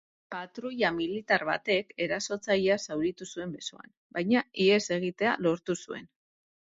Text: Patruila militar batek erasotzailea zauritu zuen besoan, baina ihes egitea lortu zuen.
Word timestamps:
Patruila 0.35 0.89
militar 0.99 1.43
batek 1.49 1.93
erasotzailea 2.07 2.79
zauritu 2.87 3.27
zuen 3.37 3.53
besoan, 3.59 3.93
baina 4.19 4.43
ihes 4.65 4.83
egitea 4.97 5.37
lortu 5.49 5.77
zuen. 5.87 6.15